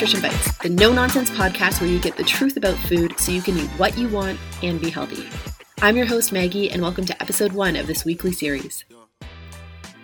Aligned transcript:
Nutrition 0.00 0.22
Bites, 0.22 0.56
the 0.60 0.70
no 0.70 0.94
nonsense 0.94 1.28
podcast 1.28 1.78
where 1.78 1.90
you 1.90 2.00
get 2.00 2.16
the 2.16 2.24
truth 2.24 2.56
about 2.56 2.74
food 2.78 3.20
so 3.20 3.32
you 3.32 3.42
can 3.42 3.58
eat 3.58 3.68
what 3.72 3.98
you 3.98 4.08
want 4.08 4.40
and 4.62 4.80
be 4.80 4.88
healthy. 4.88 5.28
I'm 5.82 5.94
your 5.94 6.06
host, 6.06 6.32
Maggie, 6.32 6.70
and 6.70 6.80
welcome 6.80 7.04
to 7.04 7.20
episode 7.20 7.52
one 7.52 7.76
of 7.76 7.86
this 7.86 8.02
weekly 8.02 8.32
series. 8.32 8.86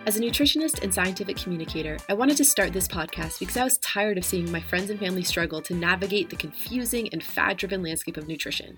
As 0.04 0.18
a 0.18 0.20
nutritionist 0.20 0.82
and 0.82 0.92
scientific 0.92 1.38
communicator, 1.38 1.96
I 2.10 2.12
wanted 2.12 2.36
to 2.36 2.44
start 2.44 2.74
this 2.74 2.86
podcast 2.86 3.38
because 3.38 3.56
I 3.56 3.64
was 3.64 3.78
tired 3.78 4.18
of 4.18 4.26
seeing 4.26 4.52
my 4.52 4.60
friends 4.60 4.90
and 4.90 5.00
family 5.00 5.22
struggle 5.22 5.62
to 5.62 5.74
navigate 5.74 6.28
the 6.28 6.36
confusing 6.36 7.08
and 7.10 7.22
fad 7.22 7.56
driven 7.56 7.82
landscape 7.82 8.18
of 8.18 8.28
nutrition. 8.28 8.76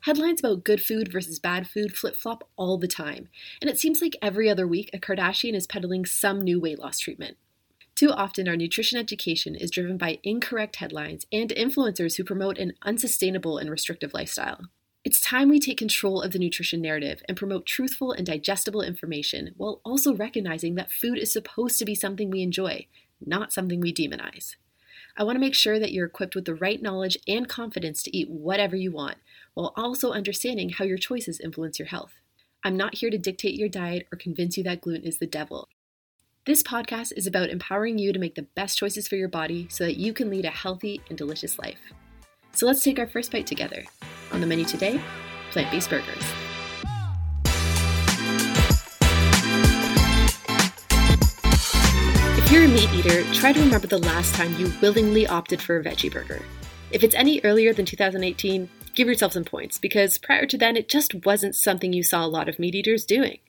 Headlines 0.00 0.40
about 0.40 0.64
good 0.64 0.82
food 0.82 1.12
versus 1.12 1.38
bad 1.38 1.68
food 1.68 1.96
flip 1.96 2.16
flop 2.16 2.42
all 2.56 2.76
the 2.76 2.88
time, 2.88 3.28
and 3.60 3.70
it 3.70 3.78
seems 3.78 4.02
like 4.02 4.16
every 4.20 4.50
other 4.50 4.66
week 4.66 4.90
a 4.92 4.98
Kardashian 4.98 5.54
is 5.54 5.68
peddling 5.68 6.06
some 6.06 6.42
new 6.42 6.60
weight 6.60 6.80
loss 6.80 6.98
treatment. 6.98 7.36
Too 8.00 8.10
often, 8.12 8.48
our 8.48 8.56
nutrition 8.56 8.98
education 8.98 9.54
is 9.54 9.70
driven 9.70 9.98
by 9.98 10.20
incorrect 10.22 10.76
headlines 10.76 11.26
and 11.30 11.50
influencers 11.50 12.16
who 12.16 12.24
promote 12.24 12.56
an 12.56 12.72
unsustainable 12.80 13.58
and 13.58 13.68
restrictive 13.68 14.14
lifestyle. 14.14 14.70
It's 15.04 15.20
time 15.20 15.50
we 15.50 15.60
take 15.60 15.76
control 15.76 16.22
of 16.22 16.32
the 16.32 16.38
nutrition 16.38 16.80
narrative 16.80 17.22
and 17.28 17.36
promote 17.36 17.66
truthful 17.66 18.12
and 18.12 18.24
digestible 18.24 18.80
information 18.80 19.50
while 19.58 19.82
also 19.84 20.14
recognizing 20.14 20.76
that 20.76 20.90
food 20.90 21.18
is 21.18 21.30
supposed 21.30 21.78
to 21.78 21.84
be 21.84 21.94
something 21.94 22.30
we 22.30 22.40
enjoy, 22.40 22.86
not 23.20 23.52
something 23.52 23.80
we 23.80 23.92
demonize. 23.92 24.56
I 25.18 25.24
want 25.24 25.36
to 25.36 25.40
make 25.40 25.54
sure 25.54 25.78
that 25.78 25.92
you're 25.92 26.06
equipped 26.06 26.34
with 26.34 26.46
the 26.46 26.54
right 26.54 26.80
knowledge 26.80 27.18
and 27.28 27.50
confidence 27.50 28.02
to 28.04 28.16
eat 28.16 28.30
whatever 28.30 28.76
you 28.76 28.92
want, 28.92 29.18
while 29.52 29.74
also 29.76 30.12
understanding 30.12 30.70
how 30.70 30.86
your 30.86 30.96
choices 30.96 31.38
influence 31.38 31.78
your 31.78 31.88
health. 31.88 32.14
I'm 32.64 32.78
not 32.78 32.94
here 32.94 33.10
to 33.10 33.18
dictate 33.18 33.56
your 33.56 33.68
diet 33.68 34.08
or 34.10 34.16
convince 34.16 34.56
you 34.56 34.64
that 34.64 34.80
gluten 34.80 35.06
is 35.06 35.18
the 35.18 35.26
devil. 35.26 35.68
This 36.46 36.62
podcast 36.62 37.12
is 37.18 37.26
about 37.26 37.50
empowering 37.50 37.98
you 37.98 38.14
to 38.14 38.18
make 38.18 38.34
the 38.34 38.46
best 38.54 38.78
choices 38.78 39.06
for 39.06 39.16
your 39.16 39.28
body 39.28 39.66
so 39.68 39.84
that 39.84 39.98
you 39.98 40.14
can 40.14 40.30
lead 40.30 40.46
a 40.46 40.50
healthy 40.50 41.02
and 41.10 41.18
delicious 41.18 41.58
life. 41.58 41.78
So 42.52 42.64
let's 42.64 42.82
take 42.82 42.98
our 42.98 43.06
first 43.06 43.30
bite 43.30 43.46
together. 43.46 43.84
On 44.32 44.40
the 44.40 44.46
menu 44.46 44.64
today, 44.64 44.98
plant 45.50 45.70
based 45.70 45.90
burgers. 45.90 46.24
If 52.38 52.50
you're 52.50 52.64
a 52.64 52.68
meat 52.68 52.90
eater, 52.94 53.22
try 53.34 53.52
to 53.52 53.60
remember 53.60 53.86
the 53.86 53.98
last 53.98 54.34
time 54.34 54.58
you 54.58 54.72
willingly 54.80 55.26
opted 55.26 55.60
for 55.60 55.76
a 55.76 55.84
veggie 55.84 56.10
burger. 56.10 56.40
If 56.90 57.04
it's 57.04 57.14
any 57.14 57.42
earlier 57.44 57.74
than 57.74 57.84
2018, 57.84 58.66
give 58.94 59.08
yourself 59.08 59.34
some 59.34 59.44
points 59.44 59.76
because 59.76 60.16
prior 60.16 60.46
to 60.46 60.56
then, 60.56 60.78
it 60.78 60.88
just 60.88 61.26
wasn't 61.26 61.54
something 61.54 61.92
you 61.92 62.02
saw 62.02 62.24
a 62.24 62.26
lot 62.26 62.48
of 62.48 62.58
meat 62.58 62.74
eaters 62.74 63.04
doing. 63.04 63.40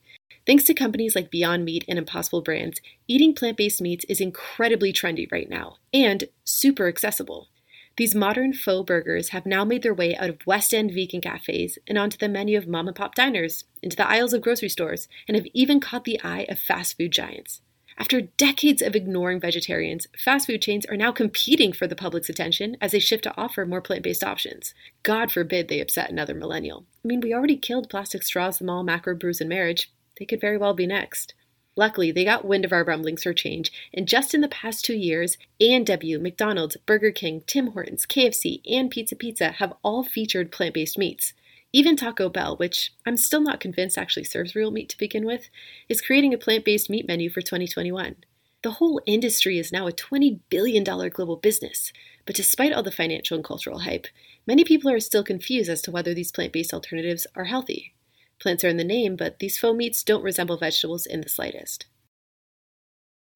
Thanks 0.45 0.63
to 0.65 0.73
companies 0.73 1.15
like 1.15 1.31
Beyond 1.31 1.65
Meat 1.65 1.85
and 1.87 1.97
Impossible 1.97 2.41
Brands, 2.41 2.81
eating 3.07 3.33
plant 3.33 3.57
based 3.57 3.81
meats 3.81 4.05
is 4.09 4.21
incredibly 4.21 4.91
trendy 4.91 5.31
right 5.31 5.49
now 5.49 5.77
and 5.93 6.23
super 6.43 6.87
accessible. 6.87 7.49
These 7.97 8.15
modern 8.15 8.53
faux 8.53 8.87
burgers 8.87 9.29
have 9.29 9.45
now 9.45 9.65
made 9.65 9.83
their 9.83 9.93
way 9.93 10.15
out 10.15 10.29
of 10.29 10.47
West 10.47 10.73
End 10.73 10.91
vegan 10.91 11.21
cafes 11.21 11.77
and 11.87 11.97
onto 11.97 12.17
the 12.17 12.29
menu 12.29 12.57
of 12.57 12.67
mom 12.67 12.87
and 12.87 12.95
pop 12.95 13.15
diners, 13.15 13.65
into 13.83 13.97
the 13.97 14.07
aisles 14.07 14.33
of 14.33 14.41
grocery 14.41 14.69
stores, 14.69 15.07
and 15.27 15.35
have 15.35 15.45
even 15.53 15.79
caught 15.79 16.05
the 16.05 16.19
eye 16.23 16.45
of 16.47 16.57
fast 16.57 16.97
food 16.97 17.11
giants. 17.11 17.61
After 17.97 18.21
decades 18.21 18.81
of 18.81 18.95
ignoring 18.95 19.39
vegetarians, 19.39 20.07
fast 20.17 20.47
food 20.47 20.61
chains 20.61 20.85
are 20.85 20.97
now 20.97 21.11
competing 21.11 21.73
for 21.73 21.85
the 21.85 21.95
public's 21.95 22.29
attention 22.29 22.77
as 22.81 22.93
they 22.93 22.99
shift 22.99 23.23
to 23.25 23.37
offer 23.37 23.65
more 23.65 23.81
plant 23.81 24.03
based 24.03 24.23
options. 24.23 24.73
God 25.03 25.31
forbid 25.31 25.67
they 25.67 25.81
upset 25.81 26.09
another 26.09 26.33
millennial. 26.33 26.85
I 27.03 27.07
mean, 27.07 27.19
we 27.19 27.33
already 27.33 27.57
killed 27.57 27.89
plastic 27.89 28.23
straws, 28.23 28.57
the 28.57 28.65
mall, 28.65 28.83
macro 28.83 29.13
brews, 29.15 29.41
and 29.41 29.49
marriage. 29.49 29.91
They 30.21 30.25
could 30.25 30.39
very 30.39 30.57
well 30.59 30.75
be 30.75 30.85
next. 30.85 31.33
Luckily, 31.75 32.11
they 32.11 32.23
got 32.23 32.45
wind 32.45 32.63
of 32.63 32.71
our 32.71 32.83
rumblings 32.83 33.23
for 33.23 33.33
change, 33.33 33.71
and 33.91 34.07
just 34.07 34.35
in 34.35 34.41
the 34.41 34.47
past 34.47 34.85
two 34.85 34.93
years, 34.93 35.35
A&W, 35.59 36.19
McDonald's, 36.19 36.77
Burger 36.85 37.09
King, 37.09 37.41
Tim 37.47 37.71
Hortons, 37.71 38.05
KFC, 38.05 38.61
and 38.69 38.91
Pizza 38.91 39.15
Pizza 39.15 39.53
have 39.53 39.73
all 39.81 40.03
featured 40.03 40.51
plant-based 40.51 40.95
meats. 40.95 41.33
Even 41.73 41.95
Taco 41.95 42.29
Bell, 42.29 42.55
which 42.55 42.93
I'm 43.03 43.17
still 43.17 43.41
not 43.41 43.59
convinced 43.59 43.97
actually 43.97 44.25
serves 44.25 44.53
real 44.53 44.69
meat 44.69 44.89
to 44.89 44.97
begin 44.99 45.25
with, 45.25 45.49
is 45.89 46.01
creating 46.01 46.35
a 46.35 46.37
plant-based 46.37 46.87
meat 46.87 47.07
menu 47.07 47.31
for 47.31 47.41
2021. 47.41 48.17
The 48.61 48.73
whole 48.73 49.01
industry 49.07 49.57
is 49.57 49.71
now 49.71 49.87
a 49.87 49.91
$20 49.91 50.41
billion 50.51 50.83
global 50.83 51.35
business, 51.35 51.91
but 52.27 52.35
despite 52.35 52.73
all 52.73 52.83
the 52.83 52.91
financial 52.91 53.37
and 53.37 53.43
cultural 53.43 53.79
hype, 53.79 54.05
many 54.45 54.63
people 54.63 54.91
are 54.91 54.99
still 54.99 55.23
confused 55.23 55.67
as 55.67 55.81
to 55.81 55.89
whether 55.89 56.13
these 56.13 56.31
plant-based 56.31 56.75
alternatives 56.75 57.25
are 57.35 57.45
healthy. 57.45 57.95
Plants 58.41 58.63
are 58.63 58.69
in 58.69 58.77
the 58.77 58.83
name, 58.83 59.15
but 59.15 59.37
these 59.37 59.59
faux 59.59 59.77
meats 59.77 60.03
don't 60.03 60.23
resemble 60.23 60.57
vegetables 60.57 61.05
in 61.05 61.21
the 61.21 61.29
slightest. 61.29 61.85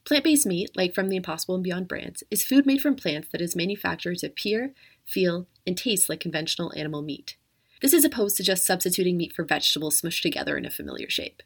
Plant 0.04 0.24
based 0.24 0.48
meat, 0.48 0.72
like 0.76 0.96
from 0.96 1.10
the 1.10 1.16
Impossible 1.16 1.56
and 1.56 1.64
Beyond 1.64 1.88
brands, 1.88 2.24
is 2.32 2.44
food 2.44 2.66
made 2.66 2.82
from 2.82 2.96
plants 2.96 3.28
that 3.32 3.42
is 3.42 3.56
manufactured 3.56 4.18
to 4.20 4.28
appear, 4.28 4.74
feel, 5.06 5.48
and 5.66 5.78
taste 5.78 6.10
like 6.10 6.20
conventional 6.20 6.74
animal 6.76 7.04
meat. 7.04 7.38
This 7.82 7.94
is 7.94 8.04
opposed 8.04 8.38
to 8.38 8.44
just 8.44 8.66
substituting 8.66 9.18
meat 9.18 9.34
for 9.34 9.44
vegetables 9.44 10.02
smushed 10.02 10.22
together 10.22 10.58
in 10.58 10.66
a 10.66 10.72
familiar 10.72 11.10
shape. 11.10 11.44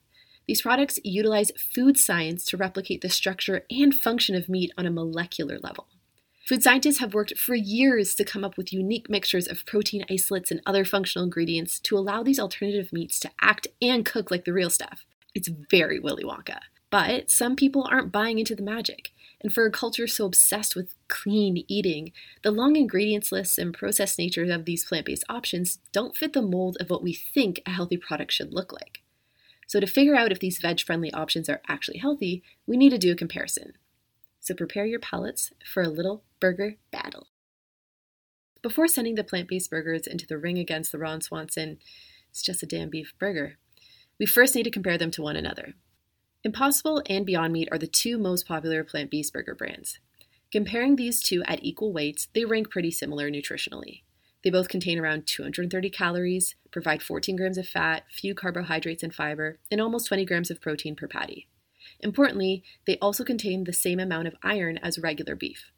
These 0.48 0.62
products 0.62 1.00
utilize 1.04 1.52
food 1.58 1.98
science 1.98 2.46
to 2.46 2.58
replicate 2.58 3.02
the 3.02 3.10
structure 3.10 3.66
and 3.70 3.94
function 3.94 4.36
of 4.36 4.50
meat 4.50 4.72
on 4.78 4.86
a 4.86 4.92
molecular 4.92 5.60
level. 5.60 5.88
Food 6.50 6.64
scientists 6.64 6.98
have 6.98 7.14
worked 7.14 7.38
for 7.38 7.54
years 7.54 8.16
to 8.16 8.26
come 8.26 8.44
up 8.44 8.58
with 8.58 8.74
unique 8.74 9.08
mixtures 9.08 9.48
of 9.48 9.68
protein 9.68 10.04
isolates 10.10 10.50
and 10.50 10.64
other 10.66 10.84
functional 10.84 11.24
ingredients 11.24 11.80
to 11.82 11.96
allow 11.96 12.24
these 12.24 12.40
alternative 12.40 12.92
meats 12.92 13.20
to 13.20 13.30
act 13.40 13.68
and 13.84 14.04
cook 14.04 14.32
like 14.32 14.46
the 14.46 14.52
real 14.52 14.72
stuff. 14.72 15.06
It's 15.36 15.48
very 15.48 16.00
Willy 16.00 16.24
Wonka. 16.24 16.58
But 16.90 17.30
some 17.30 17.56
people 17.56 17.88
aren't 17.88 18.12
buying 18.12 18.40
into 18.40 18.56
the 18.56 18.64
magic. 18.64 19.12
And 19.42 19.54
for 19.54 19.68
a 19.68 19.72
culture 19.72 20.08
so 20.08 20.26
obsessed 20.26 20.76
with 20.76 20.96
clean 21.08 21.66
eating, 21.68 22.14
the 22.42 22.50
long 22.50 22.76
ingredients 22.76 23.32
lists 23.32 23.60
and 23.60 23.72
processed 23.72 24.18
nature 24.18 24.52
of 24.52 24.66
these 24.66 24.84
plant 24.84 25.06
based 25.06 25.26
options 25.30 25.78
don't 25.92 26.18
fit 26.18 26.34
the 26.34 26.42
mold 26.42 26.78
of 26.80 26.90
what 26.90 27.04
we 27.04 27.14
think 27.14 27.62
a 27.68 27.70
healthy 27.70 27.96
product 27.96 28.32
should 28.32 28.56
look 28.56 28.74
like. 28.74 29.04
So, 29.68 29.80
to 29.80 29.86
figure 29.86 30.16
out 30.16 30.32
if 30.32 30.40
these 30.40 30.58
veg 30.58 30.82
friendly 30.82 31.14
options 31.14 31.48
are 31.48 31.62
actually 31.68 32.00
healthy, 32.00 32.42
we 32.66 32.76
need 32.76 32.90
to 32.90 32.98
do 32.98 33.12
a 33.12 33.16
comparison 33.16 33.74
so 34.40 34.54
prepare 34.54 34.86
your 34.86 35.00
palates 35.00 35.52
for 35.66 35.84
a 35.84 35.90
little 35.90 36.24
burger 36.40 36.78
battle. 36.92 37.28
Before 38.62 38.88
sending 38.88 39.16
the 39.16 39.24
plant 39.24 39.48
based 39.48 39.70
burgers 39.70 40.08
into 40.08 40.28
the 40.28 40.38
ring 40.38 40.58
against 40.58 40.92
the 40.92 40.98
Ron 40.98 41.22
Swanson, 41.22 41.80
it's 42.30 42.42
just 42.42 42.64
a 42.64 42.66
damn 42.66 42.90
beef 42.90 43.14
burger, 43.20 43.58
we 44.20 44.26
first 44.26 44.54
need 44.54 44.64
to 44.64 44.72
compare 44.72 44.98
them 44.98 45.12
to 45.12 45.22
one 45.22 45.38
another. 45.38 45.76
Impossible 46.44 47.02
and 47.08 47.26
Beyond 47.26 47.54
Meat 47.54 47.70
are 47.72 47.78
the 47.78 47.88
two 47.88 48.18
most 48.18 48.46
popular 48.46 48.84
plant 48.84 49.12
based 49.12 49.32
burger 49.32 49.56
brands. 49.56 50.00
Comparing 50.52 50.96
these 50.96 51.22
two 51.22 51.44
at 51.44 51.64
equal 51.64 51.94
weights, 51.94 52.28
they 52.34 52.44
rank 52.44 52.70
pretty 52.70 52.92
similar 52.92 53.30
nutritionally. 53.30 54.02
They 54.44 54.50
both 54.50 54.68
contain 54.68 55.00
around 55.00 55.28
230 55.28 55.90
calories, 55.90 56.56
provide 56.72 57.04
14 57.04 57.36
grams 57.36 57.58
of 57.58 57.68
fat, 57.68 58.04
few 58.10 58.34
carbohydrates 58.34 59.04
and 59.04 59.14
fiber, 59.14 59.60
and 59.70 59.80
almost 59.80 60.08
20 60.08 60.26
grams 60.26 60.50
of 60.50 60.62
protein 60.62 60.96
per 60.96 61.08
patty. 61.08 61.48
Importantly, 62.02 62.64
they 62.86 62.98
also 63.00 63.24
contain 63.24 63.64
the 63.64 63.74
same 63.74 64.00
amount 64.00 64.28
of 64.28 64.36
iron 64.42 64.78
as 64.78 65.00
regular 65.00 65.36
beef. 65.36 65.72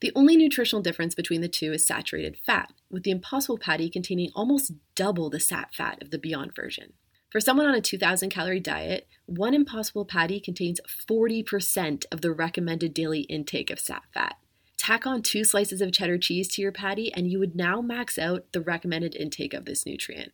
The 0.00 0.12
only 0.14 0.36
nutritional 0.36 0.82
difference 0.82 1.14
between 1.14 1.42
the 1.42 1.48
two 1.48 1.72
is 1.72 1.86
saturated 1.86 2.38
fat, 2.38 2.72
with 2.90 3.02
the 3.02 3.10
Impossible 3.10 3.58
patty 3.58 3.90
containing 3.90 4.30
almost 4.34 4.72
double 4.94 5.28
the 5.28 5.40
sat 5.40 5.74
fat 5.74 6.02
of 6.02 6.10
the 6.10 6.18
Beyond 6.18 6.54
version. 6.54 6.94
For 7.30 7.38
someone 7.38 7.66
on 7.66 7.74
a 7.74 7.80
2,000 7.80 8.30
calorie 8.30 8.60
diet, 8.60 9.06
one 9.26 9.54
Impossible 9.54 10.04
patty 10.04 10.40
contains 10.40 10.80
40% 11.08 12.06
of 12.10 12.22
the 12.22 12.32
recommended 12.32 12.94
daily 12.94 13.20
intake 13.22 13.70
of 13.70 13.78
sat 13.78 14.02
fat. 14.12 14.36
Tack 14.78 15.06
on 15.06 15.22
two 15.22 15.44
slices 15.44 15.82
of 15.82 15.92
cheddar 15.92 16.16
cheese 16.16 16.48
to 16.48 16.62
your 16.62 16.72
patty, 16.72 17.12
and 17.12 17.30
you 17.30 17.38
would 17.38 17.54
now 17.54 17.82
max 17.82 18.18
out 18.18 18.46
the 18.52 18.62
recommended 18.62 19.14
intake 19.14 19.52
of 19.52 19.66
this 19.66 19.84
nutrient. 19.84 20.32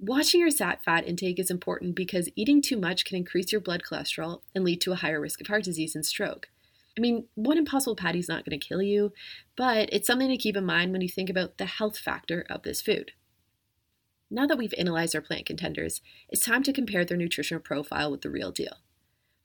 Watching 0.00 0.40
your 0.40 0.50
sat 0.50 0.84
fat 0.84 1.06
intake 1.06 1.38
is 1.38 1.50
important 1.50 1.94
because 1.94 2.28
eating 2.34 2.60
too 2.60 2.76
much 2.76 3.04
can 3.04 3.16
increase 3.16 3.52
your 3.52 3.60
blood 3.60 3.82
cholesterol 3.82 4.42
and 4.54 4.64
lead 4.64 4.80
to 4.82 4.92
a 4.92 4.96
higher 4.96 5.20
risk 5.20 5.40
of 5.40 5.46
heart 5.46 5.64
disease 5.64 5.94
and 5.94 6.04
stroke. 6.04 6.48
I 6.96 7.00
mean, 7.00 7.26
one 7.34 7.58
impossible 7.58 7.96
patty 7.96 8.18
is 8.18 8.28
not 8.28 8.44
going 8.44 8.58
to 8.58 8.66
kill 8.66 8.82
you, 8.82 9.12
but 9.56 9.88
it's 9.92 10.06
something 10.06 10.28
to 10.28 10.36
keep 10.36 10.56
in 10.56 10.64
mind 10.64 10.92
when 10.92 11.00
you 11.00 11.08
think 11.08 11.30
about 11.30 11.58
the 11.58 11.66
health 11.66 11.98
factor 11.98 12.44
of 12.50 12.62
this 12.62 12.82
food. 12.82 13.12
Now 14.30 14.46
that 14.46 14.58
we've 14.58 14.74
analyzed 14.78 15.14
our 15.14 15.20
plant 15.20 15.46
contenders, 15.46 16.00
it's 16.28 16.44
time 16.44 16.62
to 16.64 16.72
compare 16.72 17.04
their 17.04 17.16
nutritional 17.16 17.62
profile 17.62 18.10
with 18.10 18.22
the 18.22 18.30
real 18.30 18.50
deal. 18.50 18.78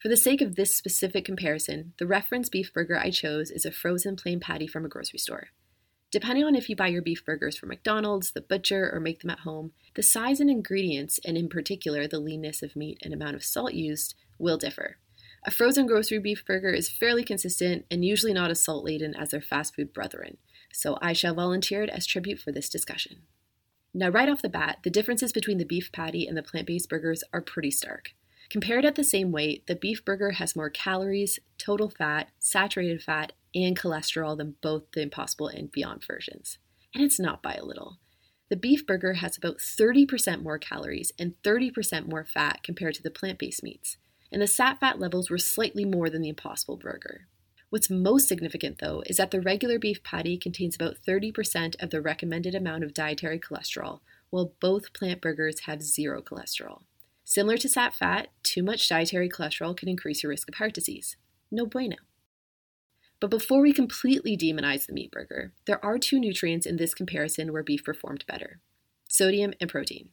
For 0.01 0.07
the 0.07 0.17
sake 0.17 0.41
of 0.41 0.55
this 0.55 0.75
specific 0.75 1.25
comparison, 1.25 1.93
the 1.99 2.07
reference 2.07 2.49
beef 2.49 2.73
burger 2.73 2.97
I 2.97 3.11
chose 3.11 3.51
is 3.51 3.65
a 3.65 3.71
frozen 3.71 4.15
plain 4.15 4.39
patty 4.39 4.65
from 4.65 4.85
a 4.85 4.89
grocery 4.89 5.19
store. 5.19 5.49
Depending 6.11 6.43
on 6.43 6.55
if 6.55 6.69
you 6.69 6.75
buy 6.75 6.87
your 6.87 7.03
beef 7.03 7.23
burgers 7.23 7.55
from 7.55 7.69
McDonald's, 7.69 8.31
the 8.31 8.41
butcher, 8.41 8.89
or 8.91 8.99
make 8.99 9.21
them 9.21 9.29
at 9.29 9.39
home, 9.39 9.73
the 9.95 10.01
size 10.01 10.39
and 10.39 10.49
ingredients, 10.49 11.19
and 11.23 11.37
in 11.37 11.49
particular 11.49 12.07
the 12.07 12.19
leanness 12.19 12.63
of 12.63 12.75
meat 12.75 12.97
and 13.03 13.13
amount 13.13 13.35
of 13.35 13.43
salt 13.43 13.73
used, 13.73 14.15
will 14.39 14.57
differ. 14.57 14.97
A 15.45 15.51
frozen 15.51 15.85
grocery 15.85 16.19
beef 16.19 16.43
burger 16.45 16.71
is 16.71 16.89
fairly 16.89 17.23
consistent 17.23 17.85
and 17.91 18.03
usually 18.03 18.33
not 18.33 18.49
as 18.49 18.61
salt 18.61 18.83
laden 18.83 19.15
as 19.15 19.29
their 19.29 19.41
fast 19.41 19.75
food 19.75 19.93
brethren, 19.93 20.37
so 20.73 20.97
I 21.01 21.13
shall 21.13 21.35
volunteer 21.35 21.83
it 21.83 21.89
as 21.89 22.05
tribute 22.05 22.39
for 22.39 22.51
this 22.51 22.69
discussion. 22.69 23.21
Now, 23.93 24.09
right 24.09 24.29
off 24.29 24.41
the 24.41 24.49
bat, 24.49 24.79
the 24.83 24.89
differences 24.89 25.31
between 25.31 25.57
the 25.59 25.65
beef 25.65 25.91
patty 25.91 26.27
and 26.27 26.37
the 26.37 26.43
plant 26.43 26.67
based 26.67 26.89
burgers 26.89 27.23
are 27.31 27.41
pretty 27.41 27.71
stark. 27.71 28.13
Compared 28.49 28.83
at 28.83 28.95
the 28.95 29.03
same 29.03 29.31
weight, 29.31 29.67
the 29.67 29.75
beef 29.75 30.03
burger 30.03 30.31
has 30.31 30.55
more 30.55 30.71
calories, 30.71 31.37
total 31.59 31.89
fat, 31.89 32.29
saturated 32.39 33.01
fat, 33.01 33.33
and 33.53 33.77
cholesterol 33.77 34.35
than 34.35 34.55
both 34.61 34.91
the 34.93 35.01
Impossible 35.01 35.47
and 35.47 35.71
Beyond 35.71 36.03
versions. 36.03 36.57
And 36.95 37.03
it's 37.03 37.19
not 37.19 37.43
by 37.43 37.53
a 37.53 37.65
little. 37.65 37.99
The 38.49 38.55
beef 38.55 38.87
burger 38.87 39.13
has 39.13 39.37
about 39.37 39.59
30% 39.59 40.41
more 40.41 40.57
calories 40.57 41.11
and 41.19 41.35
30% 41.43 42.07
more 42.07 42.25
fat 42.25 42.63
compared 42.63 42.95
to 42.95 43.03
the 43.03 43.11
plant 43.11 43.37
based 43.37 43.61
meats, 43.61 43.97
and 44.31 44.41
the 44.41 44.47
sat 44.47 44.79
fat 44.79 44.99
levels 44.99 45.29
were 45.29 45.37
slightly 45.37 45.85
more 45.85 46.09
than 46.09 46.23
the 46.23 46.29
Impossible 46.29 46.77
burger. 46.77 47.27
What's 47.69 47.91
most 47.91 48.27
significant, 48.27 48.79
though, 48.79 49.03
is 49.05 49.17
that 49.17 49.29
the 49.29 49.41
regular 49.41 49.77
beef 49.77 50.01
patty 50.01 50.37
contains 50.37 50.73
about 50.73 50.97
30% 51.07 51.81
of 51.83 51.91
the 51.91 52.01
recommended 52.01 52.55
amount 52.55 52.83
of 52.83 52.95
dietary 52.95 53.39
cholesterol, 53.39 53.99
while 54.31 54.53
both 54.59 54.93
plant 54.93 55.21
burgers 55.21 55.61
have 55.61 55.83
zero 55.83 56.23
cholesterol. 56.23 56.81
Similar 57.29 57.57
to 57.57 57.69
sat 57.69 57.93
fat, 57.93 58.29
too 58.41 58.63
much 58.63 58.89
dietary 58.89 59.29
cholesterol 59.29 59.77
can 59.77 59.87
increase 59.87 60.23
your 60.23 60.31
risk 60.31 60.49
of 60.49 60.55
heart 60.55 60.73
disease. 60.73 61.15
No 61.51 61.67
bueno. 61.67 61.97
But 63.19 63.29
before 63.29 63.61
we 63.61 63.71
completely 63.71 64.35
demonize 64.35 64.87
the 64.87 64.93
meat 64.93 65.11
burger, 65.11 65.51
there 65.67 65.85
are 65.85 65.99
two 65.99 66.19
nutrients 66.19 66.65
in 66.65 66.77
this 66.77 66.95
comparison 66.95 67.53
where 67.53 67.61
beef 67.61 67.83
performed 67.83 68.25
better 68.25 68.61
sodium 69.07 69.53
and 69.61 69.69
protein. 69.69 70.09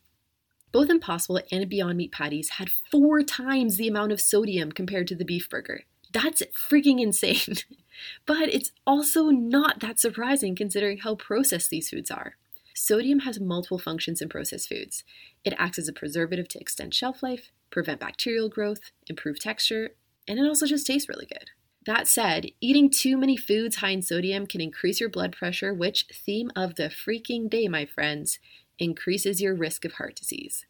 Both 0.72 0.90
Impossible 0.90 1.40
and 1.50 1.66
Beyond 1.70 1.96
Meat 1.96 2.12
patties 2.12 2.50
had 2.50 2.68
four 2.70 3.22
times 3.22 3.78
the 3.78 3.88
amount 3.88 4.12
of 4.12 4.20
sodium 4.20 4.70
compared 4.70 5.06
to 5.06 5.14
the 5.14 5.24
beef 5.24 5.48
burger. 5.48 5.84
That's 6.12 6.42
freaking 6.54 7.00
insane. 7.00 7.56
but 8.26 8.50
it's 8.52 8.72
also 8.86 9.30
not 9.30 9.80
that 9.80 9.98
surprising 9.98 10.54
considering 10.54 10.98
how 10.98 11.14
processed 11.14 11.70
these 11.70 11.88
foods 11.88 12.10
are. 12.10 12.36
Sodium 12.78 13.20
has 13.20 13.40
multiple 13.40 13.78
functions 13.78 14.20
in 14.20 14.28
processed 14.28 14.68
foods. 14.68 15.02
It 15.44 15.54
acts 15.56 15.78
as 15.78 15.88
a 15.88 15.94
preservative 15.94 16.46
to 16.48 16.60
extend 16.60 16.92
shelf 16.92 17.22
life, 17.22 17.50
prevent 17.70 18.00
bacterial 18.00 18.50
growth, 18.50 18.92
improve 19.06 19.40
texture, 19.40 19.92
and 20.28 20.38
it 20.38 20.46
also 20.46 20.66
just 20.66 20.86
tastes 20.86 21.08
really 21.08 21.24
good. 21.24 21.50
That 21.86 22.06
said, 22.06 22.50
eating 22.60 22.90
too 22.90 23.16
many 23.16 23.34
foods 23.34 23.76
high 23.76 23.90
in 23.90 24.02
sodium 24.02 24.46
can 24.46 24.60
increase 24.60 25.00
your 25.00 25.08
blood 25.08 25.34
pressure, 25.34 25.72
which, 25.72 26.04
theme 26.12 26.50
of 26.54 26.74
the 26.74 26.90
freaking 26.90 27.48
day, 27.48 27.66
my 27.66 27.86
friends, 27.86 28.40
increases 28.78 29.40
your 29.40 29.54
risk 29.54 29.86
of 29.86 29.92
heart 29.92 30.14
disease. 30.14 30.66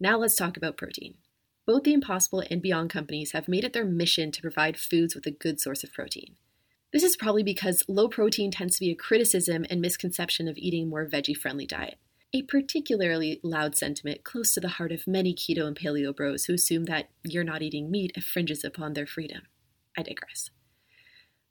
Now 0.00 0.18
let's 0.18 0.34
talk 0.34 0.56
about 0.56 0.76
protein. 0.76 1.14
Both 1.66 1.84
the 1.84 1.94
Impossible 1.94 2.42
and 2.50 2.60
Beyond 2.60 2.90
companies 2.90 3.30
have 3.30 3.46
made 3.46 3.62
it 3.62 3.74
their 3.74 3.84
mission 3.84 4.32
to 4.32 4.42
provide 4.42 4.76
foods 4.76 5.14
with 5.14 5.24
a 5.26 5.30
good 5.30 5.60
source 5.60 5.84
of 5.84 5.92
protein. 5.92 6.34
This 6.94 7.02
is 7.02 7.16
probably 7.16 7.42
because 7.42 7.82
low 7.88 8.06
protein 8.06 8.52
tends 8.52 8.76
to 8.76 8.80
be 8.84 8.92
a 8.92 8.94
criticism 8.94 9.66
and 9.68 9.80
misconception 9.80 10.46
of 10.46 10.56
eating 10.56 10.88
more 10.88 11.04
veggie 11.04 11.36
friendly 11.36 11.66
diet. 11.66 11.98
A 12.32 12.42
particularly 12.42 13.40
loud 13.42 13.76
sentiment 13.76 14.22
close 14.22 14.54
to 14.54 14.60
the 14.60 14.68
heart 14.68 14.92
of 14.92 15.08
many 15.08 15.34
keto 15.34 15.66
and 15.66 15.76
paleo 15.76 16.14
bros 16.14 16.44
who 16.44 16.54
assume 16.54 16.84
that 16.84 17.08
you're 17.24 17.42
not 17.42 17.62
eating 17.62 17.90
meat 17.90 18.12
infringes 18.14 18.62
upon 18.62 18.92
their 18.92 19.08
freedom. 19.08 19.42
I 19.98 20.02
digress. 20.02 20.50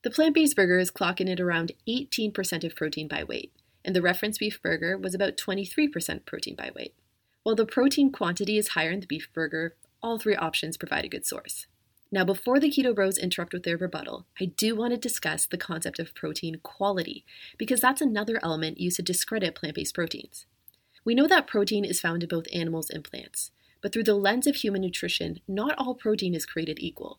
The 0.03 0.11
plant 0.11 0.33
based 0.33 0.55
burger 0.55 0.79
is 0.79 0.91
clocking 0.91 1.29
at 1.29 1.41
around 1.41 1.73
18% 1.89 2.63
of 2.63 2.75
protein 2.77 3.09
by 3.09 3.25
weight, 3.25 3.51
and 3.83 3.93
the 3.93 4.01
reference 4.01 4.37
beef 4.37 4.61
burger 4.61 4.97
was 4.97 5.13
about 5.13 5.35
23% 5.35 6.25
protein 6.25 6.55
by 6.55 6.71
weight. 6.73 6.95
While 7.43 7.55
the 7.55 7.65
protein 7.65 8.13
quantity 8.13 8.57
is 8.57 8.69
higher 8.69 8.91
in 8.91 9.01
the 9.01 9.07
beef 9.07 9.27
burger, 9.33 9.75
all 10.01 10.17
three 10.17 10.37
options 10.37 10.77
provide 10.77 11.03
a 11.03 11.09
good 11.09 11.25
source. 11.25 11.67
Now, 12.13 12.23
before 12.23 12.59
the 12.59 12.69
keto 12.69 12.93
bros 12.93 13.17
interrupt 13.17 13.53
with 13.53 13.63
their 13.63 13.75
rebuttal, 13.75 14.27
I 14.39 14.45
do 14.45 14.75
want 14.75 14.91
to 14.91 14.97
discuss 14.97 15.47
the 15.47 15.57
concept 15.57 15.97
of 15.97 16.13
protein 16.13 16.59
quality, 16.61 17.25
because 17.57 17.81
that's 17.81 18.01
another 18.01 18.39
element 18.43 18.79
used 18.79 18.97
to 18.97 19.01
discredit 19.01 19.55
plant 19.55 19.73
based 19.73 19.95
proteins. 19.95 20.45
We 21.03 21.15
know 21.15 21.27
that 21.27 21.47
protein 21.47 21.83
is 21.83 21.99
found 21.99 22.21
in 22.21 22.29
both 22.29 22.45
animals 22.53 22.91
and 22.91 23.03
plants, 23.03 23.49
but 23.81 23.91
through 23.91 24.03
the 24.03 24.13
lens 24.13 24.45
of 24.45 24.57
human 24.57 24.81
nutrition, 24.81 25.39
not 25.47 25.73
all 25.79 25.95
protein 25.95 26.35
is 26.35 26.45
created 26.45 26.77
equal. 26.79 27.17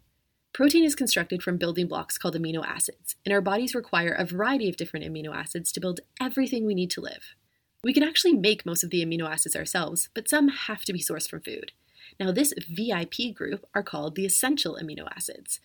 Protein 0.52 0.84
is 0.84 0.94
constructed 0.94 1.42
from 1.42 1.56
building 1.56 1.88
blocks 1.88 2.16
called 2.16 2.36
amino 2.36 2.64
acids, 2.64 3.16
and 3.24 3.34
our 3.34 3.40
bodies 3.40 3.74
require 3.74 4.12
a 4.12 4.24
variety 4.24 4.68
of 4.68 4.76
different 4.76 5.04
amino 5.04 5.34
acids 5.34 5.72
to 5.72 5.80
build 5.80 6.02
everything 6.20 6.64
we 6.64 6.72
need 6.72 6.92
to 6.92 7.00
live. 7.00 7.34
We 7.82 7.92
can 7.92 8.04
actually 8.04 8.34
make 8.34 8.64
most 8.64 8.84
of 8.84 8.90
the 8.90 9.04
amino 9.04 9.28
acids 9.28 9.56
ourselves, 9.56 10.08
but 10.14 10.28
some 10.28 10.46
have 10.46 10.84
to 10.84 10.92
be 10.92 11.00
sourced 11.00 11.28
from 11.28 11.40
food. 11.40 11.72
Now, 12.18 12.32
this 12.32 12.54
VIP 12.68 13.34
group 13.34 13.66
are 13.74 13.82
called 13.82 14.14
the 14.14 14.26
essential 14.26 14.78
amino 14.80 15.08
acids. 15.14 15.60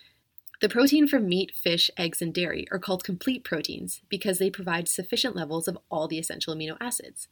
The 0.60 0.68
protein 0.68 1.08
from 1.08 1.28
meat, 1.28 1.52
fish, 1.54 1.90
eggs, 1.96 2.20
and 2.20 2.34
dairy 2.34 2.66
are 2.70 2.78
called 2.78 3.02
complete 3.02 3.44
proteins 3.44 4.02
because 4.10 4.38
they 4.38 4.50
provide 4.50 4.88
sufficient 4.88 5.34
levels 5.34 5.66
of 5.66 5.78
all 5.90 6.06
the 6.06 6.18
essential 6.18 6.54
amino 6.54 6.76
acids. 6.80 7.28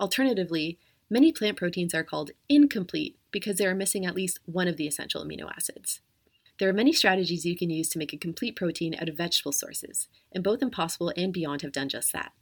Alternatively, 0.00 0.78
many 1.10 1.30
plant 1.30 1.58
proteins 1.58 1.92
are 1.92 2.04
called 2.04 2.30
incomplete 2.48 3.18
because 3.30 3.56
they 3.56 3.66
are 3.66 3.74
missing 3.74 4.06
at 4.06 4.14
least 4.14 4.40
one 4.46 4.66
of 4.66 4.78
the 4.78 4.86
essential 4.86 5.22
amino 5.22 5.50
acids. 5.54 6.00
There 6.58 6.68
are 6.68 6.74
many 6.74 6.92
strategies 6.92 7.44
you 7.44 7.56
can 7.56 7.70
use 7.70 7.88
to 7.90 7.98
make 7.98 8.12
a 8.12 8.18
complete 8.18 8.56
protein 8.56 8.94
out 8.94 9.08
of 9.08 9.16
vegetable 9.16 9.52
sources, 9.52 10.08
and 10.32 10.44
both 10.44 10.62
Impossible 10.62 11.12
and 11.16 11.32
Beyond 11.32 11.62
have 11.62 11.72
done 11.72 11.88
just 11.88 12.12
that. 12.12 12.32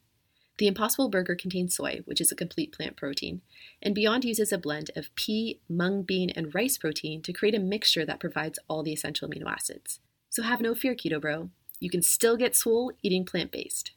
The 0.59 0.67
Impossible 0.67 1.09
Burger 1.09 1.37
contains 1.37 1.77
soy, 1.77 2.03
which 2.05 2.21
is 2.21 2.33
a 2.33 2.37
complete 2.37 2.73
plant 2.73 2.97
protein, 2.97 3.43
and 3.81 3.95
Beyond 3.95 4.25
uses 4.25 4.53
a 4.53 4.59
blend 4.59 4.91
of 4.97 5.15
pea, 5.15 5.61
mung 5.69 6.03
bean, 6.03 6.31
and 6.31 6.53
rice 6.53 6.77
protein 6.77 7.23
to 7.23 7.33
create 7.33 7.55
a 7.55 7.61
mixture 7.61 8.05
that 8.05 8.19
provides 8.19 8.59
all 8.69 8.83
the 8.83 8.93
essential 8.93 9.29
amino 9.29 9.47
acids. 9.47 10.01
So 10.31 10.43
have 10.43 10.61
no 10.61 10.75
fear, 10.75 10.95
Keto 10.95 11.21
Bro. 11.21 11.51
You 11.79 11.89
can 11.89 12.03
still 12.03 12.37
get 12.37 12.57
swole 12.57 12.93
eating 13.03 13.25
plant 13.25 13.53
based. 13.53 13.93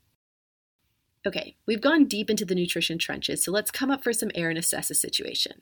Okay, 1.25 1.56
we've 1.66 1.81
gone 1.81 2.06
deep 2.06 2.30
into 2.30 2.46
the 2.46 2.56
nutrition 2.56 3.00
trenches, 3.00 3.44
so 3.44 3.52
let's 3.52 3.72
come 3.72 3.90
up 3.90 4.04
for 4.04 4.13
some 4.13 4.31
air 4.36 4.50
and 4.50 4.58
assess 4.58 4.88
the 4.88 4.96
situation. 4.96 5.62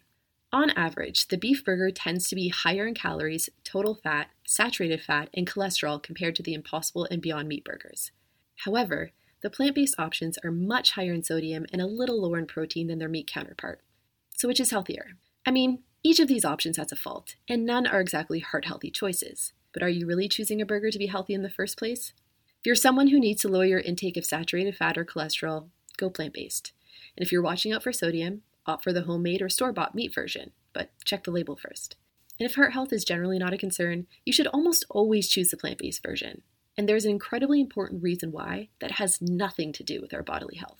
On 0.52 0.70
average, 0.72 1.28
the 1.28 1.38
beef 1.38 1.64
burger 1.64 1.92
tends 1.92 2.28
to 2.28 2.36
be 2.36 2.50
higher 2.50 2.88
in 2.88 2.94
calories, 2.94 3.50
total 3.64 3.96
fat, 3.96 4.30
saturated 4.46 5.02
fat, 5.02 5.30
and 5.34 5.48
cholesterol 5.48 6.02
compared 6.02 6.36
to 6.36 6.44
the 6.44 6.54
Impossible 6.54 7.08
and 7.10 7.22
Beyond 7.22 7.48
Meat 7.48 7.64
burgers. 7.64 8.12
However, 8.66 9.12
the 9.42 9.50
plant 9.50 9.76
based 9.76 10.00
options 10.00 10.38
are 10.44 10.52
much 10.52 10.92
higher 10.92 11.14
in 11.14 11.24
sodium 11.24 11.66
and 11.72 11.82
a 11.82 11.88
little 11.88 12.22
lower 12.22 12.38
in 12.38 12.46
protein 12.46 12.88
than 12.88 13.00
their 13.00 13.10
meat 13.10 13.28
counterpart. 13.28 13.82
So, 14.36 14.48
which 14.48 14.60
is 14.60 14.72
healthier? 14.72 15.18
I 15.46 15.52
mean, 15.52 15.84
each 16.04 16.20
of 16.20 16.28
these 16.28 16.46
options 16.46 16.78
has 16.78 16.92
a 16.92 16.96
fault, 16.96 17.36
and 17.48 17.66
none 17.66 17.86
are 17.86 18.00
exactly 18.00 18.40
heart 18.40 18.66
healthy 18.66 18.90
choices. 18.92 19.54
But 19.74 19.84
are 19.84 19.90
you 19.90 20.08
really 20.08 20.28
choosing 20.28 20.62
a 20.62 20.66
burger 20.66 20.92
to 20.92 21.00
be 21.00 21.08
healthy 21.08 21.34
in 21.34 21.44
the 21.44 21.50
first 21.50 21.78
place? 21.78 22.14
If 22.60 22.66
you're 22.66 22.76
someone 22.76 23.08
who 23.08 23.20
needs 23.20 23.42
to 23.42 23.48
lower 23.48 23.66
your 23.66 23.80
intake 23.80 24.18
of 24.18 24.26
saturated 24.26 24.76
fat 24.76 24.98
or 24.98 25.06
cholesterol, 25.06 25.70
go 25.98 26.10
plant 26.10 26.34
based. 26.34 26.74
And 27.16 27.26
if 27.26 27.32
you're 27.32 27.42
watching 27.42 27.72
out 27.72 27.84
for 27.84 27.94
sodium, 27.94 28.42
opt 28.66 28.84
for 28.84 28.94
the 28.94 29.04
homemade 29.04 29.42
or 29.42 29.50
store 29.50 29.72
bought 29.72 29.96
meat 29.96 30.14
version, 30.14 30.52
but 30.74 30.92
check 31.06 31.24
the 31.24 31.32
label 31.32 31.56
first. 31.56 31.96
And 32.40 32.50
if 32.50 32.56
heart 32.56 32.74
health 32.74 32.94
is 32.94 33.04
generally 33.04 33.38
not 33.38 33.54
a 33.54 33.58
concern, 33.58 34.08
you 34.26 34.32
should 34.32 34.48
almost 34.48 34.86
always 34.90 35.28
choose 35.28 35.50
the 35.50 35.58
plant 35.58 35.80
based 35.80 36.04
version. 36.04 36.42
And 36.80 36.88
there's 36.88 37.04
an 37.04 37.12
incredibly 37.12 37.60
important 37.60 38.02
reason 38.02 38.32
why 38.32 38.70
that 38.80 38.92
has 38.92 39.22
nothing 39.22 39.74
to 39.74 39.84
do 39.84 40.00
with 40.00 40.14
our 40.14 40.24
bodily 40.24 40.56
health. 40.56 40.80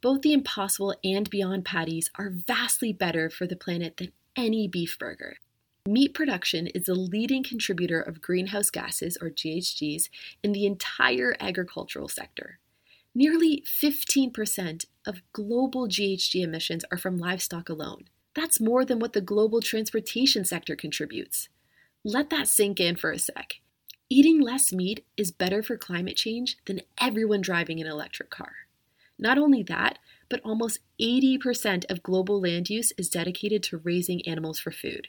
Both 0.00 0.22
the 0.22 0.32
Impossible 0.32 0.94
and 1.04 1.28
Beyond 1.28 1.66
patties 1.66 2.10
are 2.14 2.32
vastly 2.32 2.94
better 2.94 3.28
for 3.28 3.46
the 3.46 3.56
planet 3.56 3.98
than 3.98 4.12
any 4.36 4.66
beef 4.66 4.98
burger. 4.98 5.36
Meat 5.86 6.14
production 6.14 6.68
is 6.68 6.84
the 6.84 6.94
leading 6.94 7.44
contributor 7.44 8.00
of 8.00 8.22
greenhouse 8.22 8.70
gases, 8.70 9.18
or 9.20 9.28
GHGs, 9.28 10.08
in 10.42 10.52
the 10.52 10.64
entire 10.64 11.36
agricultural 11.40 12.08
sector. 12.08 12.58
Nearly 13.14 13.64
15% 13.66 14.86
of 15.04 15.20
global 15.34 15.88
GHG 15.88 16.42
emissions 16.42 16.86
are 16.90 16.96
from 16.96 17.18
livestock 17.18 17.68
alone. 17.68 18.04
That's 18.34 18.60
more 18.62 18.82
than 18.82 18.98
what 18.98 19.12
the 19.12 19.20
global 19.20 19.60
transportation 19.60 20.46
sector 20.46 20.74
contributes. 20.74 21.50
Let 22.02 22.30
that 22.30 22.48
sink 22.48 22.80
in 22.80 22.96
for 22.96 23.10
a 23.10 23.18
sec. 23.18 23.56
Eating 24.08 24.40
less 24.40 24.72
meat 24.72 25.04
is 25.16 25.32
better 25.32 25.64
for 25.64 25.76
climate 25.76 26.14
change 26.14 26.58
than 26.66 26.82
everyone 27.00 27.40
driving 27.40 27.80
an 27.80 27.88
electric 27.88 28.30
car. 28.30 28.52
Not 29.18 29.36
only 29.36 29.64
that, 29.64 29.98
but 30.28 30.40
almost 30.44 30.78
80% 31.00 31.90
of 31.90 32.04
global 32.04 32.40
land 32.40 32.70
use 32.70 32.92
is 32.96 33.08
dedicated 33.08 33.64
to 33.64 33.78
raising 33.78 34.24
animals 34.24 34.60
for 34.60 34.70
food. 34.70 35.08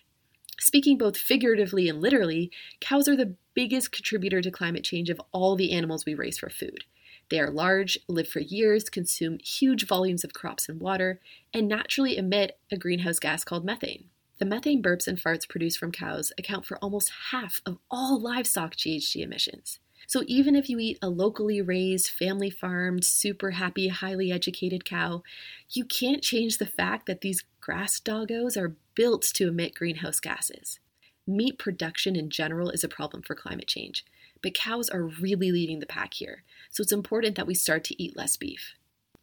Speaking 0.60 0.98
both 0.98 1.16
figuratively 1.16 1.88
and 1.88 2.02
literally, 2.02 2.50
cows 2.82 3.08
are 3.08 3.16
the 3.16 3.36
biggest 3.54 3.92
contributor 3.92 4.42
to 4.42 4.50
climate 4.50 4.84
change 4.84 5.12
of 5.12 5.22
all 5.32 5.56
the 5.56 5.74
animals 5.74 6.04
we 6.04 6.16
raise 6.16 6.40
for 6.40 6.50
food. 6.50 6.84
They 7.30 7.40
are 7.40 7.52
large, 7.52 8.00
live 8.08 8.28
for 8.28 8.40
years, 8.40 8.90
consume 8.90 9.38
huge 9.44 9.86
volumes 9.86 10.24
of 10.24 10.34
crops 10.34 10.68
and 10.68 10.82
water, 10.82 11.20
and 11.54 11.68
naturally 11.68 12.18
emit 12.18 12.58
a 12.72 12.78
greenhouse 12.78 13.20
gas 13.20 13.44
called 13.44 13.64
methane. 13.64 14.06
The 14.40 14.46
methane 14.46 14.84
burps 14.84 15.08
and 15.08 15.18
farts 15.18 15.50
produced 15.50 15.80
from 15.80 15.92
cows 15.92 16.32
account 16.38 16.66
for 16.66 16.78
almost 16.78 17.12
half 17.32 17.62
of 17.66 17.80
all 17.90 18.20
livestock 18.20 18.76
GHG 18.76 19.22
emissions. 19.22 19.80
So 20.06 20.24
even 20.28 20.56
if 20.56 20.70
you 20.70 20.80
eat 20.80 21.00
a 21.02 21.10
locally 21.10 21.62
raised, 21.62 22.10
family 22.10 22.50
farmed, 22.50 23.04
super 23.04 23.52
happy, 23.52 23.88
highly 23.88 24.32
educated 24.32 24.86
cow, 24.86 25.24
you 25.72 25.84
can't 25.84 26.22
change 26.22 26.58
the 26.58 26.66
fact 26.66 27.08
that 27.08 27.22
these 27.22 27.44
grass 27.60 28.00
doggos 28.00 28.56
are 28.56 28.76
built 28.96 29.24
to 29.24 29.50
emit 29.50 29.74
greenhouse 29.74 30.20
gases. 30.20 30.80
Meat 31.26 31.60
production 31.60 32.16
in 32.16 32.30
general 32.30 32.70
is 32.70 32.84
a 32.84 32.90
problem 32.90 33.22
for 33.22 33.36
climate 33.36 33.68
change, 33.68 34.06
but 34.42 34.54
cows 34.54 34.88
are 34.90 35.04
really 35.04 35.52
leading 35.52 35.80
the 35.80 35.86
pack 35.86 36.14
here, 36.14 36.44
so 36.72 36.82
it's 36.82 36.94
important 36.94 37.36
that 37.36 37.48
we 37.48 37.54
start 37.54 37.84
to 37.84 38.02
eat 38.02 38.16
less 38.16 38.38
beef. 38.38 38.76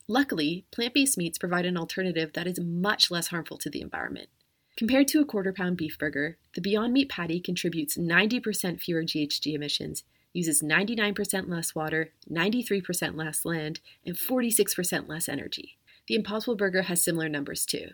Luckily, 0.07 0.67
plant 0.71 0.93
based 0.93 1.17
meats 1.17 1.39
provide 1.39 1.65
an 1.65 1.79
alternative 1.79 2.35
that 2.35 2.47
is 2.47 2.61
much 2.61 3.11
less 3.11 3.29
harmful 3.29 3.57
to 3.57 3.71
the 3.71 3.81
environment. 3.81 4.29
Compared 4.77 5.07
to 5.09 5.21
a 5.21 5.25
quarter 5.25 5.53
pound 5.53 5.77
beef 5.77 5.97
burger, 5.99 6.37
the 6.55 6.61
Beyond 6.61 6.93
Meat 6.93 7.09
patty 7.09 7.39
contributes 7.39 7.97
90% 7.97 8.81
fewer 8.81 9.05
GHG 9.05 9.55
emissions, 9.55 10.03
uses 10.33 10.63
99% 10.63 11.49
less 11.49 11.77
water, 11.77 12.11
93% 12.29 13.17
less 13.17 13.45
land, 13.45 13.79
and 14.05 14.17
46% 14.17 15.09
less 15.09 15.29
energy. 15.29 15.79
The 16.09 16.17
Impossible 16.17 16.57
Burger 16.57 16.83
has 16.83 17.01
similar 17.01 17.29
numbers 17.29 17.65
too. 17.65 17.91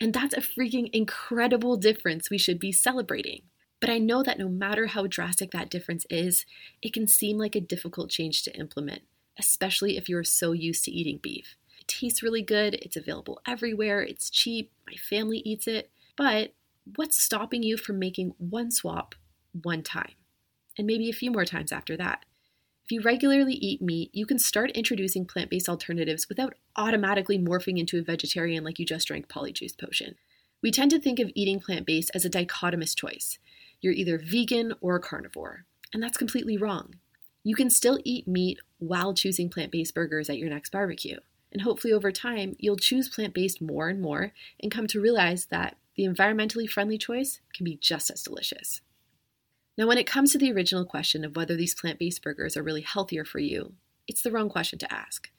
And 0.00 0.12
that's 0.12 0.34
a 0.34 0.40
freaking 0.40 0.90
incredible 0.92 1.76
difference 1.76 2.28
we 2.28 2.38
should 2.38 2.58
be 2.58 2.72
celebrating. 2.72 3.42
But 3.80 3.90
I 3.90 3.98
know 3.98 4.22
that 4.24 4.38
no 4.38 4.48
matter 4.48 4.88
how 4.88 5.06
drastic 5.06 5.52
that 5.52 5.70
difference 5.70 6.06
is, 6.10 6.44
it 6.82 6.92
can 6.92 7.06
seem 7.06 7.38
like 7.38 7.54
a 7.54 7.60
difficult 7.60 8.10
change 8.10 8.42
to 8.42 8.58
implement, 8.58 9.02
especially 9.38 9.96
if 9.96 10.08
you're 10.08 10.24
so 10.24 10.52
used 10.52 10.84
to 10.84 10.90
eating 10.90 11.18
beef. 11.22 11.56
It 11.80 11.86
tastes 11.88 12.22
really 12.22 12.42
good, 12.42 12.74
it's 12.74 12.96
available 12.96 13.40
everywhere, 13.46 14.02
it's 14.02 14.28
cheap, 14.28 14.72
my 14.86 14.96
family 14.96 15.38
eats 15.44 15.68
it. 15.68 15.90
But 16.16 16.54
what's 16.96 17.20
stopping 17.20 17.62
you 17.62 17.76
from 17.76 17.98
making 17.98 18.34
one 18.38 18.70
swap 18.70 19.14
one 19.52 19.82
time? 19.82 20.12
And 20.78 20.86
maybe 20.86 21.08
a 21.08 21.14
few 21.14 21.30
more 21.30 21.44
times 21.44 21.72
after 21.72 21.96
that. 21.96 22.24
If 22.84 22.92
you 22.92 23.00
regularly 23.00 23.54
eat 23.54 23.82
meat, 23.82 24.10
you 24.12 24.26
can 24.26 24.38
start 24.38 24.70
introducing 24.70 25.24
plant 25.24 25.50
based 25.50 25.68
alternatives 25.68 26.28
without 26.28 26.54
automatically 26.76 27.38
morphing 27.38 27.78
into 27.78 27.98
a 27.98 28.02
vegetarian 28.02 28.62
like 28.62 28.78
you 28.78 28.86
just 28.86 29.08
drank 29.08 29.28
Polyjuice 29.28 29.76
Potion. 29.76 30.14
We 30.62 30.70
tend 30.70 30.92
to 30.92 31.00
think 31.00 31.18
of 31.18 31.32
eating 31.34 31.58
plant 31.58 31.84
based 31.84 32.12
as 32.14 32.24
a 32.24 32.30
dichotomous 32.30 32.96
choice. 32.96 33.38
You're 33.80 33.92
either 33.92 34.18
vegan 34.18 34.74
or 34.80 35.00
carnivore, 35.00 35.64
and 35.92 36.02
that's 36.02 36.16
completely 36.16 36.56
wrong. 36.56 36.94
You 37.42 37.56
can 37.56 37.70
still 37.70 37.98
eat 38.04 38.28
meat 38.28 38.60
while 38.78 39.14
choosing 39.14 39.48
plant 39.50 39.72
based 39.72 39.94
burgers 39.94 40.30
at 40.30 40.38
your 40.38 40.50
next 40.50 40.70
barbecue. 40.70 41.18
And 41.52 41.62
hopefully, 41.62 41.92
over 41.92 42.12
time, 42.12 42.54
you'll 42.58 42.76
choose 42.76 43.08
plant 43.08 43.34
based 43.34 43.60
more 43.60 43.88
and 43.88 44.00
more 44.00 44.32
and 44.60 44.70
come 44.70 44.86
to 44.88 45.00
realize 45.00 45.46
that 45.46 45.76
the 45.96 46.04
environmentally 46.04 46.68
friendly 46.68 46.98
choice 46.98 47.40
can 47.54 47.64
be 47.64 47.76
just 47.76 48.10
as 48.10 48.22
delicious. 48.22 48.80
Now, 49.78 49.86
when 49.86 49.98
it 49.98 50.06
comes 50.06 50.32
to 50.32 50.38
the 50.38 50.52
original 50.52 50.84
question 50.84 51.24
of 51.24 51.36
whether 51.36 51.56
these 51.56 51.74
plant 51.74 51.98
based 51.98 52.22
burgers 52.22 52.56
are 52.56 52.62
really 52.62 52.82
healthier 52.82 53.24
for 53.24 53.38
you, 53.38 53.74
it's 54.06 54.22
the 54.22 54.30
wrong 54.30 54.48
question 54.48 54.78
to 54.78 54.92
ask. 54.92 55.30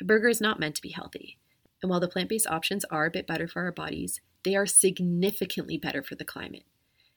A 0.00 0.04
burger 0.04 0.28
is 0.28 0.40
not 0.40 0.60
meant 0.60 0.74
to 0.76 0.82
be 0.82 0.90
healthy. 0.90 1.38
And 1.82 1.90
while 1.90 2.00
the 2.00 2.08
plant 2.08 2.28
based 2.28 2.46
options 2.46 2.84
are 2.86 3.06
a 3.06 3.10
bit 3.10 3.26
better 3.26 3.46
for 3.46 3.62
our 3.62 3.72
bodies, 3.72 4.20
they 4.44 4.56
are 4.56 4.66
significantly 4.66 5.76
better 5.78 6.02
for 6.02 6.14
the 6.14 6.24
climate. 6.24 6.64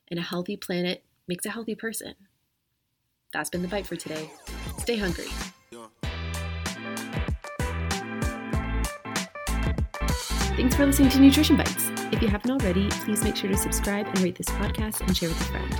And 0.09 0.19
a 0.19 0.23
healthy 0.23 0.57
planet 0.57 1.03
makes 1.27 1.45
a 1.45 1.51
healthy 1.51 1.75
person. 1.75 2.15
That's 3.31 3.49
been 3.49 3.61
the 3.61 3.67
bite 3.67 3.87
for 3.87 3.95
today. 3.95 4.29
Stay 4.79 4.97
hungry. 4.97 5.27
Thanks 10.59 10.75
for 10.75 10.85
listening 10.85 11.07
to 11.11 11.21
Nutrition 11.21 11.55
Bites. 11.55 11.89
If 12.11 12.21
you 12.21 12.27
haven't 12.27 12.51
already, 12.51 12.89
please 12.89 13.23
make 13.23 13.37
sure 13.37 13.49
to 13.49 13.55
subscribe 13.55 14.07
and 14.07 14.19
rate 14.19 14.35
this 14.35 14.49
podcast 14.49 14.99
and 14.99 15.15
share 15.15 15.29
with 15.29 15.39
a 15.39 15.43
friend. 15.45 15.73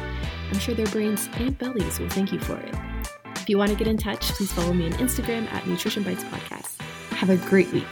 I'm 0.50 0.57
sure 0.57 0.74
their 0.74 0.88
brains 0.88 1.27
and 1.33 1.57
bellies 1.57 2.00
will 2.00 2.07
thank 2.07 2.31
you 2.31 2.39
for 2.39 2.55
it. 2.55 2.74
If 3.36 3.50
you 3.50 3.57
want 3.57 3.71
to 3.71 3.75
get 3.75 3.88
in 3.88 3.98
touch, 3.98 4.21
please 4.31 4.53
follow 4.53 4.71
me 4.71 4.86
on 4.86 4.93
Instagram 4.93 5.51
at 5.51 5.67
Nutrition 5.67 6.01
Bites 6.01 6.24
Podcast. 6.24 6.81
Have 7.09 7.29
a 7.29 7.36
great 7.50 7.69
week. 7.74 7.89